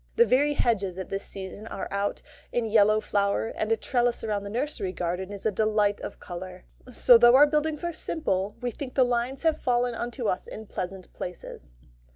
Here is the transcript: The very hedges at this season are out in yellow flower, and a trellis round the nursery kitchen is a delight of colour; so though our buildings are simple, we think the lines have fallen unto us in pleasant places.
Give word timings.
The 0.15 0.25
very 0.25 0.53
hedges 0.53 0.97
at 0.97 1.09
this 1.11 1.23
season 1.23 1.67
are 1.67 1.87
out 1.91 2.23
in 2.51 2.65
yellow 2.65 3.01
flower, 3.01 3.49
and 3.49 3.71
a 3.71 3.77
trellis 3.77 4.23
round 4.23 4.43
the 4.43 4.49
nursery 4.49 4.91
kitchen 4.93 5.31
is 5.31 5.45
a 5.45 5.51
delight 5.51 6.01
of 6.01 6.19
colour; 6.19 6.65
so 6.91 7.19
though 7.19 7.35
our 7.35 7.45
buildings 7.45 7.83
are 7.83 7.93
simple, 7.93 8.55
we 8.61 8.71
think 8.71 8.95
the 8.95 9.03
lines 9.03 9.43
have 9.43 9.61
fallen 9.61 9.93
unto 9.93 10.25
us 10.25 10.47
in 10.47 10.65
pleasant 10.65 11.13
places. 11.13 11.75